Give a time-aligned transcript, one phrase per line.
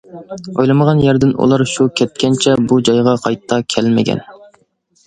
[0.53, 4.27] ئويلىمىغان يەردىن، ئۇلار شۇ كەتكەنچە بۇ جايغا قايتا كېلەلمىگەن.